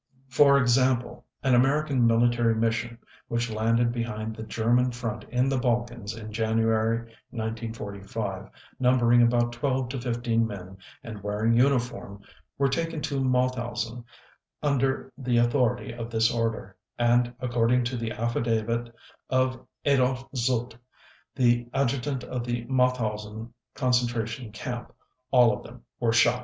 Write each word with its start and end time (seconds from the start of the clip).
For 0.29 0.57
example, 0.57 1.27
an 1.43 1.53
American 1.53 2.07
military 2.07 2.55
mission 2.55 2.97
which 3.27 3.51
landed 3.51 3.91
behind 3.91 4.35
the 4.35 4.41
German 4.41 4.89
front 4.89 5.23
in 5.25 5.47
the 5.47 5.59
Balkans 5.59 6.15
in 6.17 6.33
January 6.33 7.01
1945, 7.29 8.49
numbering 8.79 9.21
about 9.21 9.53
twelve 9.53 9.89
to 9.89 10.01
fifteen 10.01 10.47
men 10.47 10.77
and 11.03 11.21
wearing 11.21 11.53
uniform, 11.53 12.23
were 12.57 12.67
taken 12.67 12.99
to 13.01 13.19
Mauthausen 13.23 14.03
under 14.63 15.13
the 15.19 15.37
authority 15.37 15.91
of 15.93 16.09
this 16.09 16.33
order, 16.33 16.75
and 16.97 17.31
according 17.39 17.83
to 17.83 17.95
the 17.95 18.09
affidavit 18.11 18.91
of 19.29 19.63
Adolf 19.85 20.25
Zutte, 20.35 20.73
the 21.35 21.67
adjutant 21.75 22.23
of 22.23 22.43
the 22.43 22.65
Mauthausen 22.65 23.53
Concentration 23.75 24.51
Camp, 24.51 24.91
all 25.29 25.55
of 25.55 25.61
them 25.61 25.83
were 25.99 26.11
shot. 26.11 26.39